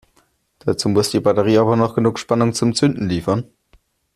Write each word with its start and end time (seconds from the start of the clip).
Dazu 0.57 0.89
muss 0.89 1.11
die 1.11 1.19
Batterie 1.19 1.59
aber 1.59 1.75
noch 1.75 1.93
genug 1.93 2.17
Spannung 2.17 2.53
zum 2.55 2.73
Zünden 2.73 3.07
liefern. 3.07 3.45